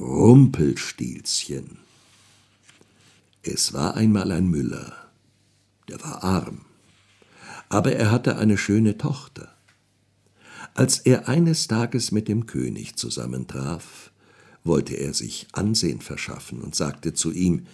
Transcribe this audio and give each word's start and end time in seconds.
Rumpelstilzchen. 0.00 1.76
Es 3.42 3.74
war 3.74 3.96
einmal 3.96 4.32
ein 4.32 4.48
Müller, 4.48 4.94
der 5.90 6.00
war 6.02 6.24
arm, 6.24 6.62
aber 7.68 7.92
er 7.92 8.10
hatte 8.10 8.38
eine 8.38 8.56
schöne 8.56 8.96
Tochter. 8.96 9.54
Als 10.72 11.00
er 11.00 11.28
eines 11.28 11.68
Tages 11.68 12.12
mit 12.12 12.28
dem 12.28 12.46
König 12.46 12.96
zusammentraf, 12.96 14.10
wollte 14.64 14.94
er 14.94 15.12
sich 15.12 15.48
Ansehen 15.52 16.00
verschaffen 16.00 16.62
und 16.62 16.74
sagte 16.74 17.12
zu 17.12 17.30
ihm, 17.30 17.66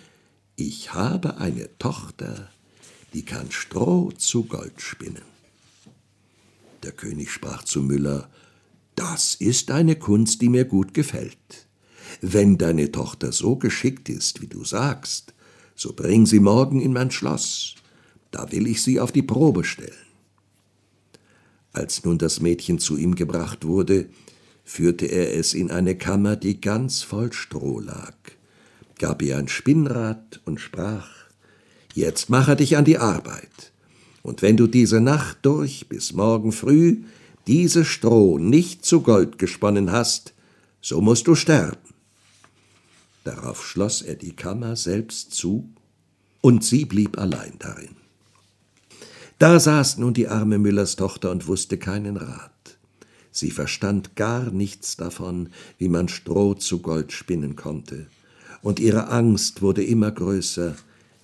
ich 0.56 0.94
habe 0.94 1.36
eine 1.36 1.78
Tochter, 1.78 2.50
die 3.12 3.24
kann 3.24 3.52
Stroh 3.52 4.10
zu 4.10 4.46
Gold 4.46 4.80
spinnen. 4.80 5.22
Der 6.82 6.90
König 6.90 7.30
sprach 7.30 7.62
zu 7.62 7.82
Müller, 7.82 8.28
das 8.96 9.36
ist 9.36 9.70
eine 9.70 9.94
Kunst, 9.94 10.42
die 10.42 10.48
mir 10.48 10.64
gut 10.64 10.92
gefällt. 10.92 11.65
Wenn 12.20 12.58
deine 12.58 12.92
Tochter 12.92 13.32
so 13.32 13.56
geschickt 13.56 14.08
ist, 14.08 14.40
wie 14.40 14.46
du 14.46 14.64
sagst, 14.64 15.34
so 15.74 15.92
bring 15.92 16.26
sie 16.26 16.40
morgen 16.40 16.80
in 16.80 16.92
mein 16.92 17.10
Schloss, 17.10 17.74
da 18.30 18.50
will 18.50 18.66
ich 18.66 18.82
sie 18.82 19.00
auf 19.00 19.12
die 19.12 19.22
Probe 19.22 19.64
stellen. 19.64 19.92
Als 21.72 22.04
nun 22.04 22.16
das 22.16 22.40
Mädchen 22.40 22.78
zu 22.78 22.96
ihm 22.96 23.14
gebracht 23.14 23.66
wurde, 23.66 24.08
führte 24.64 25.06
er 25.06 25.34
es 25.34 25.52
in 25.52 25.70
eine 25.70 25.96
Kammer, 25.96 26.36
die 26.36 26.60
ganz 26.60 27.02
voll 27.02 27.32
Stroh 27.32 27.80
lag, 27.80 28.14
gab 28.98 29.20
ihr 29.22 29.36
ein 29.36 29.48
Spinnrad 29.48 30.40
und 30.44 30.60
sprach 30.60 31.08
Jetzt 31.94 32.28
mache 32.30 32.56
dich 32.56 32.76
an 32.76 32.84
die 32.84 32.98
Arbeit, 32.98 33.72
und 34.22 34.42
wenn 34.42 34.56
du 34.56 34.66
diese 34.66 35.00
Nacht 35.00 35.38
durch 35.42 35.88
bis 35.88 36.12
morgen 36.12 36.52
früh 36.52 37.04
dieses 37.46 37.86
Stroh 37.86 38.38
nicht 38.38 38.84
zu 38.84 39.02
Gold 39.02 39.38
gesponnen 39.38 39.92
hast, 39.92 40.34
so 40.80 41.00
musst 41.00 41.26
du 41.26 41.34
sterben. 41.34 41.85
Darauf 43.26 43.66
schloss 43.66 44.02
er 44.02 44.14
die 44.14 44.36
Kammer 44.36 44.76
selbst 44.76 45.34
zu, 45.34 45.68
und 46.42 46.62
sie 46.62 46.84
blieb 46.84 47.18
allein 47.18 47.54
darin. 47.58 47.96
Da 49.40 49.58
saß 49.58 49.98
nun 49.98 50.14
die 50.14 50.28
arme 50.28 50.58
Müllers 50.58 50.94
Tochter 50.94 51.32
und 51.32 51.48
wusste 51.48 51.76
keinen 51.76 52.18
Rat. 52.18 52.78
Sie 53.32 53.50
verstand 53.50 54.14
gar 54.14 54.52
nichts 54.52 54.96
davon, 54.96 55.48
wie 55.76 55.88
man 55.88 56.06
Stroh 56.06 56.54
zu 56.54 56.78
Gold 56.78 57.10
spinnen 57.10 57.56
konnte, 57.56 58.06
und 58.62 58.78
ihre 58.78 59.08
Angst 59.08 59.60
wurde 59.60 59.82
immer 59.82 60.12
größer, 60.12 60.76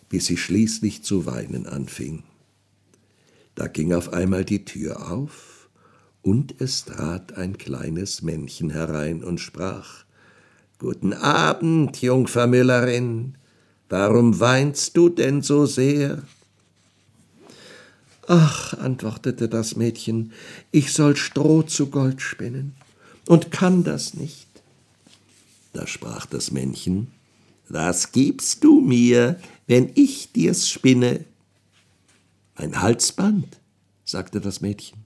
bis 0.09 0.27
sie 0.27 0.37
schließlich 0.37 1.05
zu 1.05 1.25
weinen 1.25 1.69
anfing. 1.69 2.25
Da 3.55 3.69
ging 3.69 3.92
auf 3.92 4.12
einmal 4.12 4.44
die 4.44 4.64
Tür 4.64 5.09
auf, 5.12 5.69
und 6.20 6.61
es 6.61 6.84
trat 6.84 7.34
ein 7.34 7.59
kleines 7.59 8.22
Männchen 8.22 8.70
herein 8.70 9.22
und 9.22 9.39
sprach 9.39 10.05
Guten 10.83 11.12
Abend, 11.12 12.02
Jungfer 12.02 12.48
Müllerin, 12.48 13.36
warum 13.88 14.41
weinst 14.41 14.97
du 14.97 15.11
denn 15.11 15.41
so 15.41 15.64
sehr? 15.64 16.25
Ach, 18.27 18.75
antwortete 18.75 19.48
das 19.48 19.77
Mädchen, 19.77 20.33
ich 20.72 20.92
soll 20.92 21.14
Stroh 21.14 21.62
zu 21.62 21.86
Gold 21.86 22.20
spinnen 22.20 22.75
und 23.28 23.53
kann 23.53 23.84
das 23.84 24.14
nicht. 24.14 24.48
Da 25.72 25.86
sprach 25.86 26.27
das 26.27 26.50
Männchen, 26.50 27.12
Was 27.69 28.10
gibst 28.10 28.64
du 28.64 28.80
mir, 28.80 29.38
wenn 29.69 29.92
ich 29.94 30.33
dir's 30.33 30.69
spinne? 30.69 31.25
Ein 32.56 32.83
Halsband, 32.83 33.60
sagte 34.05 34.41
das 34.41 34.60
Mädchen. 34.60 34.98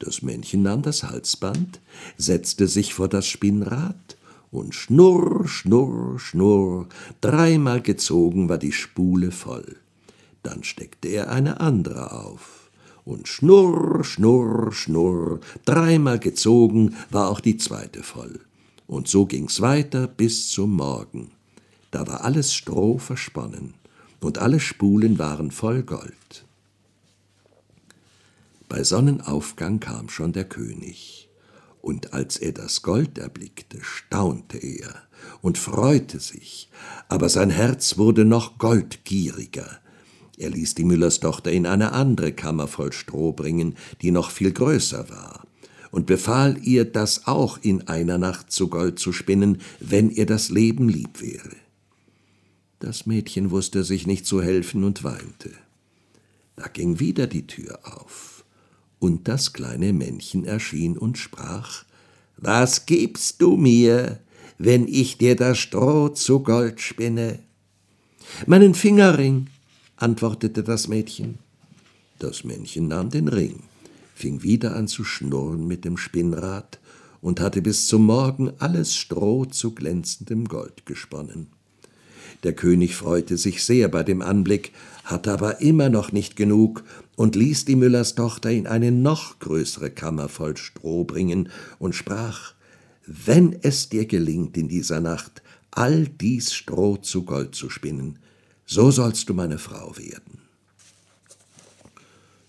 Das 0.00 0.22
Männchen 0.22 0.62
nahm 0.62 0.82
das 0.82 1.04
Halsband, 1.04 1.78
setzte 2.16 2.66
sich 2.66 2.94
vor 2.94 3.08
das 3.08 3.28
Spinnrad, 3.28 4.17
und 4.50 4.74
schnurr, 4.74 5.46
schnurr, 5.46 6.18
schnurr, 6.18 6.86
dreimal 7.20 7.82
gezogen 7.82 8.48
war 8.48 8.58
die 8.58 8.72
Spule 8.72 9.30
voll. 9.30 9.76
Dann 10.42 10.64
steckte 10.64 11.08
er 11.08 11.30
eine 11.30 11.60
andere 11.60 12.12
auf. 12.12 12.70
Und 13.04 13.28
schnurr, 13.28 14.04
schnurr, 14.04 14.72
schnurr, 14.72 15.40
dreimal 15.64 16.18
gezogen 16.18 16.94
war 17.10 17.28
auch 17.28 17.40
die 17.40 17.56
zweite 17.56 18.02
voll. 18.02 18.40
Und 18.86 19.08
so 19.08 19.26
ging's 19.26 19.60
weiter 19.60 20.06
bis 20.06 20.50
zum 20.50 20.76
Morgen. 20.76 21.30
Da 21.90 22.06
war 22.06 22.24
alles 22.24 22.54
Stroh 22.54 22.98
versponnen, 22.98 23.74
und 24.20 24.38
alle 24.38 24.60
Spulen 24.60 25.18
waren 25.18 25.50
voll 25.50 25.82
Gold. 25.82 26.44
Bei 28.68 28.84
Sonnenaufgang 28.84 29.80
kam 29.80 30.10
schon 30.10 30.32
der 30.32 30.44
König, 30.44 31.27
und 31.80 32.12
als 32.12 32.36
er 32.36 32.52
das 32.52 32.82
Gold 32.82 33.18
erblickte, 33.18 33.78
staunte 33.82 34.58
er 34.58 35.02
und 35.40 35.58
freute 35.58 36.20
sich, 36.20 36.70
aber 37.08 37.28
sein 37.28 37.50
Herz 37.50 37.98
wurde 37.98 38.24
noch 38.24 38.58
goldgieriger, 38.58 39.80
er 40.38 40.50
ließ 40.50 40.76
die 40.76 40.84
Müllerstochter 40.84 41.50
in 41.50 41.66
eine 41.66 41.92
andere 41.92 42.32
Kammer 42.32 42.68
voll 42.68 42.92
Stroh 42.92 43.32
bringen, 43.32 43.74
die 44.02 44.12
noch 44.12 44.30
viel 44.30 44.52
größer 44.52 45.10
war, 45.10 45.44
und 45.90 46.06
befahl 46.06 46.58
ihr, 46.62 46.84
das 46.84 47.26
auch 47.26 47.58
in 47.60 47.88
einer 47.88 48.18
Nacht 48.18 48.52
zu 48.52 48.68
Gold 48.68 49.00
zu 49.00 49.12
spinnen, 49.12 49.60
wenn 49.80 50.10
ihr 50.10 50.26
das 50.26 50.48
Leben 50.48 50.88
lieb 50.88 51.20
wäre. 51.20 51.56
Das 52.78 53.06
Mädchen 53.06 53.50
wusste 53.50 53.82
sich 53.82 54.06
nicht 54.06 54.26
zu 54.26 54.40
helfen 54.40 54.84
und 54.84 55.02
weinte. 55.02 55.50
Da 56.54 56.68
ging 56.68 57.00
wieder 57.00 57.26
die 57.26 57.46
Tür 57.46 57.80
auf, 57.82 58.37
und 58.98 59.28
das 59.28 59.52
kleine 59.52 59.92
Männchen 59.92 60.44
erschien 60.44 60.96
und 60.96 61.18
sprach 61.18 61.84
Was 62.36 62.86
gibst 62.86 63.40
du 63.42 63.56
mir, 63.56 64.20
wenn 64.58 64.88
ich 64.88 65.18
dir 65.18 65.36
das 65.36 65.58
Stroh 65.58 66.08
zu 66.08 66.40
Gold 66.40 66.80
spinne? 66.80 67.38
Meinen 68.46 68.74
Fingerring, 68.74 69.48
antwortete 69.96 70.62
das 70.62 70.88
Mädchen. 70.88 71.38
Das 72.18 72.44
Männchen 72.44 72.88
nahm 72.88 73.10
den 73.10 73.28
Ring, 73.28 73.62
fing 74.14 74.42
wieder 74.42 74.76
an 74.76 74.88
zu 74.88 75.04
schnurren 75.04 75.66
mit 75.66 75.84
dem 75.84 75.96
Spinnrad 75.96 76.78
und 77.20 77.40
hatte 77.40 77.62
bis 77.62 77.86
zum 77.86 78.06
Morgen 78.06 78.52
alles 78.58 78.94
Stroh 78.94 79.44
zu 79.44 79.74
glänzendem 79.74 80.46
Gold 80.46 80.86
gesponnen. 80.86 81.48
Der 82.42 82.52
König 82.52 82.96
freute 82.96 83.36
sich 83.36 83.64
sehr 83.64 83.88
bei 83.88 84.02
dem 84.02 84.22
Anblick, 84.22 84.72
hatte 85.04 85.32
aber 85.32 85.60
immer 85.60 85.88
noch 85.88 86.12
nicht 86.12 86.36
genug 86.36 86.84
und 87.16 87.34
ließ 87.34 87.64
die 87.64 87.76
Müllerstochter 87.76 88.50
in 88.50 88.66
eine 88.66 88.92
noch 88.92 89.38
größere 89.38 89.90
Kammer 89.90 90.28
voll 90.28 90.56
Stroh 90.56 91.04
bringen 91.04 91.48
und 91.78 91.94
sprach 91.94 92.52
Wenn 93.06 93.58
es 93.62 93.88
dir 93.88 94.06
gelingt, 94.06 94.56
in 94.56 94.68
dieser 94.68 95.00
Nacht 95.00 95.42
all 95.70 96.06
dies 96.06 96.52
Stroh 96.54 96.96
zu 96.96 97.24
Gold 97.24 97.54
zu 97.54 97.70
spinnen, 97.70 98.18
so 98.66 98.90
sollst 98.90 99.28
du 99.28 99.34
meine 99.34 99.58
Frau 99.58 99.96
werden. 99.96 100.38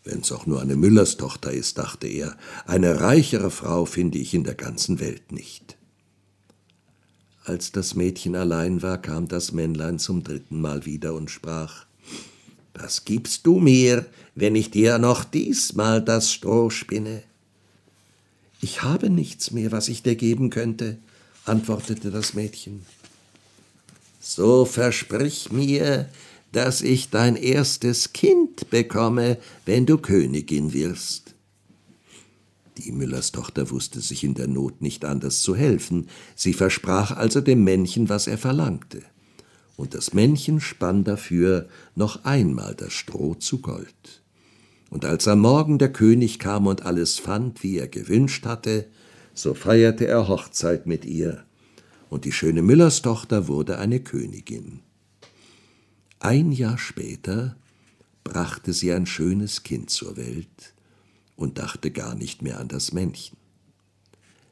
Wenn's 0.04 0.32
auch 0.32 0.46
nur 0.46 0.62
eine 0.62 0.76
Müllerstochter 0.76 1.52
ist, 1.52 1.78
dachte 1.78 2.08
er, 2.08 2.36
eine 2.66 3.00
reichere 3.00 3.52
Frau 3.52 3.86
finde 3.86 4.18
ich 4.18 4.34
in 4.34 4.44
der 4.44 4.56
ganzen 4.56 5.00
Welt 5.00 5.32
nicht. 5.32 5.79
Als 7.46 7.72
das 7.72 7.96
Mädchen 7.96 8.36
allein 8.36 8.82
war, 8.82 9.02
kam 9.02 9.28
das 9.28 9.52
Männlein 9.52 10.00
zum 10.00 10.24
dritten 10.24 10.62
Mal 10.62 10.86
wieder 10.86 11.14
und 11.14 11.32
sprach 11.32 11.86
Was 12.74 13.06
gibst 13.06 13.46
du 13.46 13.60
mir, 13.60 14.06
wenn 14.36 14.56
ich 14.56 14.72
dir 14.72 14.98
noch 14.98 15.24
diesmal 15.24 16.04
das 16.04 16.32
Stroh 16.32 16.70
spinne? 16.70 17.24
Ich 18.62 18.84
habe 18.84 19.10
nichts 19.10 19.52
mehr, 19.52 19.72
was 19.72 19.88
ich 19.88 20.04
dir 20.04 20.16
geben 20.16 20.50
könnte, 20.50 20.98
antwortete 21.46 22.12
das 22.12 22.34
Mädchen. 22.34 22.86
So 24.20 24.66
versprich 24.66 25.52
mir, 25.52 26.10
dass 26.52 26.82
ich 26.82 27.10
dein 27.10 27.36
erstes 27.36 28.12
Kind 28.12 28.70
bekomme, 28.70 29.38
wenn 29.66 29.86
du 29.86 29.98
Königin 29.98 30.74
wirst. 30.74 31.29
Die 32.86 32.94
Müllerstochter 32.94 33.72
wusste 33.72 34.00
sich 34.00 34.24
in 34.24 34.36
der 34.36 34.48
Not 34.48 34.82
nicht 34.82 35.04
anders 35.04 35.42
zu 35.42 35.54
helfen, 35.54 36.08
sie 36.34 36.54
versprach 36.54 37.12
also 37.12 37.42
dem 37.42 37.66
Männchen, 37.66 38.08
was 38.08 38.26
er 38.26 38.38
verlangte, 38.38 39.02
und 39.76 39.94
das 39.94 40.14
Männchen 40.14 40.62
spann 40.62 41.04
dafür 41.04 41.68
noch 41.96 42.24
einmal 42.24 42.76
das 42.76 42.94
Stroh 42.94 43.36
zu 43.36 43.60
Gold. 43.60 44.24
Und 44.90 45.04
als 45.04 45.28
am 45.28 45.42
Morgen 45.42 45.78
der 45.78 45.92
König 45.92 46.40
kam 46.40 46.68
und 46.68 46.86
alles 46.86 47.20
fand, 47.20 47.64
wie 47.64 47.78
er 47.78 47.90
gewünscht 47.90 48.46
hatte, 48.46 48.88
so 49.34 49.54
feierte 49.54 50.08
er 50.08 50.30
Hochzeit 50.30 50.88
mit 50.88 51.04
ihr, 51.04 51.44
und 52.10 52.24
die 52.24 52.32
schöne 52.32 52.62
Müllerstochter 52.62 53.50
wurde 53.50 53.78
eine 53.78 54.00
Königin. 54.00 54.80
Ein 56.20 56.54
Jahr 56.54 56.78
später 56.78 57.58
brachte 58.24 58.72
sie 58.72 58.94
ein 58.94 59.06
schönes 59.06 59.64
Kind 59.64 59.90
zur 59.90 60.16
Welt 60.16 60.74
und 61.40 61.58
dachte 61.58 61.90
gar 61.90 62.16
nicht 62.16 62.42
mehr 62.42 62.60
an 62.60 62.68
das 62.68 62.92
Männchen. 62.92 63.38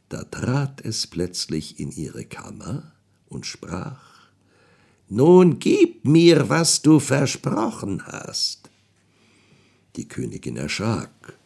Da 0.08 0.24
trat 0.24 0.80
es 0.86 1.06
plötzlich 1.06 1.82
in 1.82 1.92
ihre 1.92 2.24
Kammer 2.24 2.94
und 3.28 3.46
sprach 3.46 4.30
Nun 5.10 5.60
gib 5.60 6.06
mir, 6.06 6.48
was 6.48 6.82
du 6.82 7.00
versprochen 7.00 8.08
hast. 8.08 8.70
Die 9.98 10.08
Königin 10.08 10.56
erschrak 10.56 11.38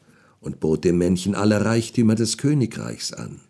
und 0.42 0.60
bot 0.60 0.86
dem 0.86 1.00
Männchen 1.00 1.34
alle 1.34 1.66
Reichtümer 1.66 2.14
des 2.14 2.38
Königreichs 2.38 3.12
an, 3.12 3.42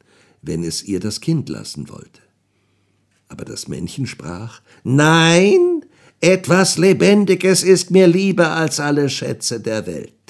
wenn 0.41 0.63
es 0.63 0.83
ihr 0.83 1.01
das 1.01 1.19
Kind 1.19 1.49
lassen 1.49 1.89
wollte. 1.89 2.21
Aber 3.27 3.43
das 3.43 3.67
Männchen 3.67 4.07
sprach 4.07 4.61
Nein, 4.85 5.83
etwas 6.21 6.77
Lebendiges 6.77 7.63
ist 7.63 7.91
mir 7.91 8.07
lieber 8.07 8.51
als 8.51 8.79
alle 8.79 9.09
Schätze 9.09 9.59
der 9.59 9.85
Welt. 9.87 10.20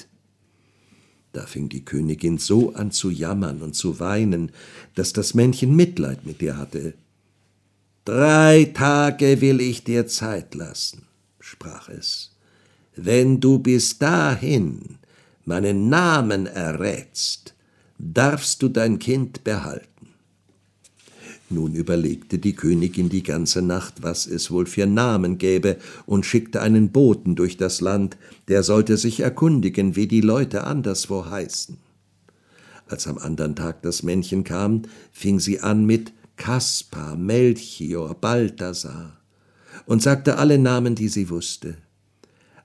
Da 1.34 1.46
fing 1.46 1.70
die 1.70 1.86
Königin 1.86 2.38
so 2.38 2.74
an 2.74 2.92
zu 2.92 3.10
jammern 3.10 3.62
und 3.62 3.74
zu 3.74 4.00
weinen, 4.00 4.52
dass 4.96 5.14
das 5.14 5.34
Männchen 5.34 5.76
Mitleid 5.76 6.26
mit 6.26 6.42
ihr 6.42 6.58
hatte. 6.58 6.94
Drei 8.04 8.72
Tage 8.74 9.42
will 9.42 9.62
ich 9.62 9.84
dir 9.84 10.08
Zeit 10.08 10.56
lassen, 10.56 11.04
sprach 11.40 11.88
es. 11.88 12.32
Wenn 12.96 13.40
du 13.40 13.60
bis 13.60 13.98
dahin 13.98 14.98
meinen 15.46 15.90
Namen 15.90 16.48
errätst, 16.48 17.54
darfst 17.98 18.62
du 18.62 18.70
dein 18.70 19.00
Kind 19.00 19.44
behalten. 19.44 19.91
Nun 21.52 21.76
überlegte 21.76 22.40
die 22.40 22.56
Königin 22.56 23.10
die 23.10 23.24
ganze 23.24 23.62
Nacht, 23.62 24.04
was 24.04 24.26
es 24.26 24.52
wohl 24.52 24.66
für 24.66 24.86
Namen 24.86 25.38
gäbe, 25.38 25.78
und 26.06 26.26
schickte 26.26 26.62
einen 26.62 26.92
Boten 26.92 27.36
durch 27.36 27.58
das 27.58 27.82
Land, 27.82 28.18
der 28.48 28.64
sollte 28.64 28.96
sich 28.96 29.20
erkundigen, 29.20 29.96
wie 29.96 30.08
die 30.08 30.22
Leute 30.22 30.64
anderswo 30.64 31.26
heißen. 31.26 31.78
Als 32.88 33.08
am 33.08 33.18
andern 33.18 33.56
Tag 33.56 33.82
das 33.84 34.02
Männchen 34.02 34.44
kam, 34.44 34.84
fing 35.12 35.40
sie 35.40 35.60
an 35.60 35.86
mit 35.86 36.14
Kaspar, 36.38 37.16
Melchior, 37.18 38.16
Balthasar 38.16 39.18
und 39.86 40.02
sagte 40.02 40.38
alle 40.38 40.58
Namen, 40.58 40.96
die 40.96 41.10
sie 41.10 41.30
wusste. 41.30 41.78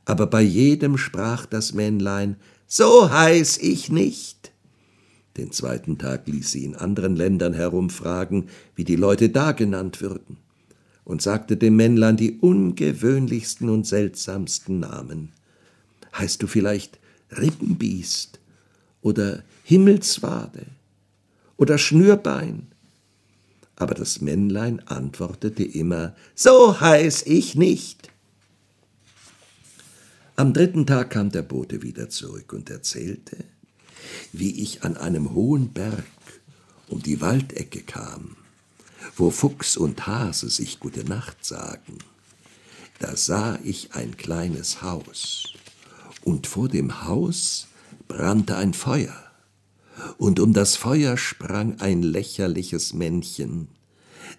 Aber 0.05 0.27
bei 0.27 0.43
jedem 0.43 0.97
sprach 0.97 1.47
das 1.47 1.73
Männlein, 1.75 2.37
so 2.67 3.11
heiß 3.11 3.59
ich 3.59 3.91
nicht. 3.91 4.53
Den 5.37 5.53
zweiten 5.53 5.99
Tag 5.99 6.27
ließ 6.27 6.50
sie 6.50 6.65
in 6.65 6.75
anderen 6.75 7.15
Ländern 7.15 7.53
herumfragen, 7.53 8.49
wie 8.75 8.85
die 8.85 8.97
Leute 8.97 9.29
da 9.29 9.53
genannt 9.53 10.00
würden, 10.00 10.38
und 11.05 11.21
sagte 11.21 11.56
dem 11.56 11.77
Männlein 11.77 12.17
die 12.17 12.38
ungewöhnlichsten 12.38 13.69
und 13.69 13.87
seltsamsten 13.87 14.81
Namen. 14.81 15.33
Heißt 16.17 16.43
du 16.43 16.47
vielleicht 16.47 16.99
Rippenbiest 17.31 18.41
oder 19.03 19.43
Himmelswade 19.65 20.67
oder 21.56 21.77
Schnürbein? 21.77 22.69
Aber 23.77 23.94
das 23.94 24.23
Männlein 24.23 24.81
antwortete 24.87 25.62
immer, 25.62 26.17
so 26.35 26.81
heiß 26.81 27.25
ich 27.27 27.56
nicht. 27.56 28.11
Am 30.37 30.55
dritten 30.55 30.87
Tag 30.87 31.11
kam 31.11 31.31
der 31.31 31.43
Bote 31.43 31.82
wieder 31.82 32.09
zurück 32.09 32.55
und 32.55 32.71
erzählte, 32.71 33.37
wie 34.32 34.62
ich 34.62 34.84
an 34.84 34.96
einem 34.96 35.34
hohen 35.34 35.73
Berg 35.73 36.05
um 36.88 37.02
die 37.02 37.20
Waldecke 37.20 37.82
kam, 37.82 38.37
wo 39.17 39.31
Fuchs 39.31 39.76
und 39.76 40.06
Hase 40.06 40.49
sich 40.50 40.81
gute 40.81 41.05
Nacht 41.05 41.44
sagen. 41.44 41.99
Da 42.99 43.17
sah 43.17 43.58
ich 43.62 43.94
ein 43.94 44.17
kleines 44.17 44.82
Haus, 44.82 45.52
und 46.23 46.46
vor 46.46 46.69
dem 46.69 47.05
Haus 47.05 47.67
brannte 48.08 48.56
ein 48.56 48.73
Feuer, 48.73 49.17
und 50.19 50.40
um 50.40 50.52
das 50.52 50.76
Feuer 50.76 51.17
sprang 51.17 51.81
ein 51.81 52.02
lächerliches 52.02 52.94
Männchen, 52.94 53.69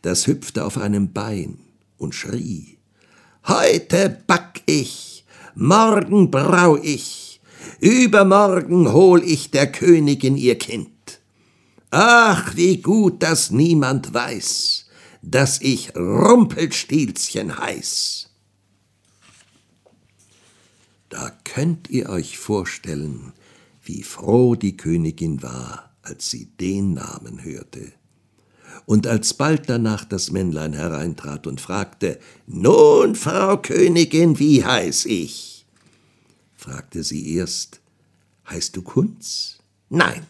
das 0.01 0.28
hüpfte 0.28 0.66
auf 0.66 0.78
einem 0.78 1.13
Bein 1.13 1.60
und 1.98 2.13
schrie 2.16 2.78
Heute 3.48 4.22
back 4.28 4.62
ich, 4.66 5.25
morgen 5.56 6.30
brau 6.30 6.75
ich, 6.78 7.27
Übermorgen 7.80 8.92
hol 8.92 9.24
ich 9.24 9.52
der 9.52 9.72
Königin 9.72 10.38
ihr 10.38 10.58
Kind. 10.58 10.90
Ach, 11.92 12.56
wie 12.56 12.78
gut, 12.78 13.24
dass 13.24 13.52
niemand 13.52 14.14
weiß, 14.14 14.86
dass 15.22 15.62
ich 15.62 15.96
Rumpelstilzchen 15.96 17.58
heiß. 17.58 18.30
Da 21.10 21.32
könnt 21.44 21.90
ihr 21.90 22.10
euch 22.10 22.38
vorstellen, 22.38 23.32
wie 23.84 24.04
froh 24.04 24.56
die 24.56 24.76
Königin 24.76 25.42
war, 25.42 25.96
als 26.02 26.30
sie 26.30 26.48
den 26.60 26.94
Namen 26.94 27.44
hörte. 27.44 27.94
Und 28.86 29.08
als 29.08 29.34
bald 29.34 29.70
danach 29.70 30.04
das 30.04 30.32
Männlein 30.32 30.74
hereintrat 30.74 31.48
und 31.48 31.62
fragte, 31.62 32.20
Nun, 32.46 33.16
Frau 33.16 33.58
Königin, 33.58 34.40
wie 34.40 34.66
heiß 34.66 35.06
ich? 35.06 35.56
Fragte 36.68 37.04
sie 37.04 37.36
erst. 37.36 37.80
Heißt 38.50 38.75
du 38.75 38.81
Kunz? 38.81 39.60
Nein. 39.90 40.25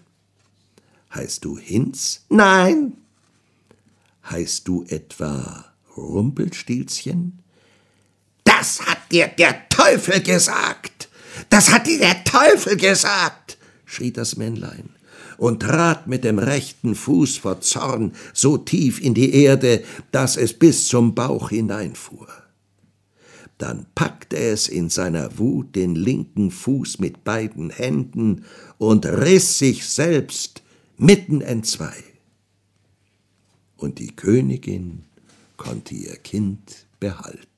Heißt 1.14 1.44
du 1.44 1.58
Hinz? 1.58 2.26
Nein. 2.30 2.94
Heißt 4.30 4.68
du 4.68 4.84
etwa 4.88 5.66
Rumpelstilzchen? 5.96 7.40
Das 8.44 8.86
hat 8.86 9.12
dir 9.12 9.28
der 9.28 9.68
Teufel 9.70 10.22
gesagt. 10.22 11.10
Das 11.50 11.72
hat 11.72 11.88
dir 11.88 12.00
der 12.00 12.24
Teufel 12.24 12.78
gesagt, 12.78 13.58
schrie 13.86 14.12
das 14.12 14.38
Männlein 14.38 14.90
und 15.38 15.62
trat 15.62 16.08
mit 16.08 16.24
dem 16.24 16.40
rechten 16.40 16.96
Fuß 16.96 17.38
vor 17.38 17.62
Zorn 17.62 18.14
so 18.34 18.58
tief 18.58 19.00
in 19.00 19.14
die 19.14 19.34
Erde, 19.34 19.84
dass 20.12 20.36
es 20.36 20.54
bis 20.54 20.88
zum 20.88 21.14
Bauch 21.14 21.50
hineinfuhr. 21.50 22.28
Dann 23.58 23.88
packte 23.96 24.38
es 24.38 24.68
in 24.68 24.90
seiner 24.90 25.38
Wut 25.40 25.76
den 25.76 25.96
linken 25.96 26.52
Fuß 26.52 27.00
mit 27.00 27.24
beiden 27.24 27.70
Händen 27.72 28.46
und 28.78 29.06
riss 29.06 29.58
sich 29.58 29.86
selbst 29.86 30.62
mitten 30.98 31.42
entzwei. 31.42 32.04
Und 33.78 34.00
die 34.00 34.16
Königin 34.16 35.06
konnte 35.58 35.96
ihr 35.96 36.16
Kind 36.18 36.88
behalten. 37.00 37.57